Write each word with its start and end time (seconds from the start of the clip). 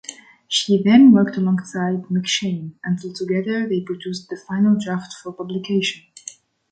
She 0.47 0.81
then 0.81 1.11
worked 1.11 1.37
alongside 1.37 2.05
McShane 2.05 2.71
until 2.83 3.13
together 3.13 3.69
they 3.69 3.81
produced 3.81 4.29
the 4.31 4.35
final 4.35 4.75
draft 4.83 5.13
for 5.21 5.31
publication. 5.31 6.01